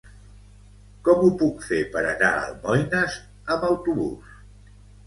Com 1.09 1.21
ho 1.27 1.29
puc 1.43 1.61
fer 1.67 1.83
per 1.97 2.03
anar 2.15 2.33
a 2.33 2.41
Almoines 2.49 3.21
amb 3.55 3.71
autobús? 3.73 4.39